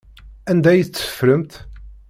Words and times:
Anda 0.51 0.69
ay 0.71 0.81
tt-teffremt? 0.83 1.53